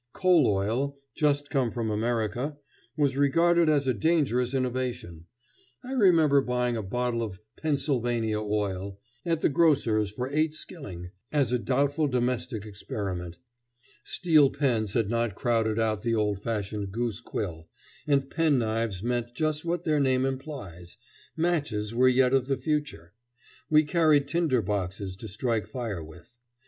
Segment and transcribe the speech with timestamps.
[0.13, 2.57] Coal oil, just come from America,
[2.97, 5.27] was regarded as a dangerous innovation.
[5.83, 11.51] I remember buying a bottle of "Pennsylvania oil" at the grocer's for eight skilling, as
[11.51, 13.37] a doubtful domestic experiment.
[14.03, 17.67] Steel pens had not crowded out the old fashioned goose quill,
[18.07, 20.97] and pen knives meant just what their name implies.
[21.37, 23.13] Matches were yet of the future.
[23.69, 26.39] We carried tinder boxes to strike fire with.